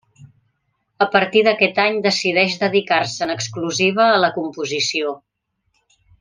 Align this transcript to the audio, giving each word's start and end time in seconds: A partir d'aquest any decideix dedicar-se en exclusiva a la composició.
A 1.05 1.07
partir 1.15 1.43
d'aquest 1.47 1.77
any 1.83 1.99
decideix 2.05 2.55
dedicar-se 2.63 3.27
en 3.27 3.35
exclusiva 3.35 4.09
a 4.15 4.17
la 4.25 4.31
composició. 4.41 5.15